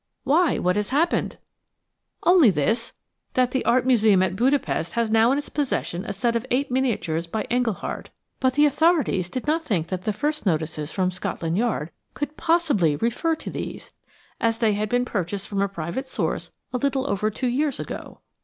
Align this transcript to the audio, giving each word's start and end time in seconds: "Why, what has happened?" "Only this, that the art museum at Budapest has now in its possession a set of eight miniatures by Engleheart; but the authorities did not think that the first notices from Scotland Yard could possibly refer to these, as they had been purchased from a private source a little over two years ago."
"Why, 0.23 0.57
what 0.57 0.77
has 0.77 0.89
happened?" 0.89 1.37
"Only 2.23 2.49
this, 2.49 2.93
that 3.35 3.51
the 3.51 3.63
art 3.65 3.85
museum 3.85 4.23
at 4.23 4.35
Budapest 4.35 4.93
has 4.93 5.11
now 5.11 5.31
in 5.31 5.37
its 5.37 5.47
possession 5.47 6.05
a 6.05 6.11
set 6.11 6.35
of 6.35 6.43
eight 6.49 6.71
miniatures 6.71 7.27
by 7.27 7.43
Engleheart; 7.51 8.07
but 8.39 8.53
the 8.55 8.65
authorities 8.65 9.29
did 9.29 9.45
not 9.45 9.63
think 9.63 9.89
that 9.89 10.05
the 10.05 10.11
first 10.11 10.43
notices 10.43 10.91
from 10.91 11.11
Scotland 11.11 11.55
Yard 11.55 11.91
could 12.15 12.35
possibly 12.35 12.95
refer 12.95 13.35
to 13.35 13.51
these, 13.51 13.91
as 14.39 14.57
they 14.57 14.73
had 14.73 14.89
been 14.89 15.05
purchased 15.05 15.47
from 15.47 15.61
a 15.61 15.67
private 15.69 16.07
source 16.07 16.51
a 16.73 16.77
little 16.77 17.05
over 17.07 17.29
two 17.29 17.45
years 17.47 17.79
ago." 17.79 18.21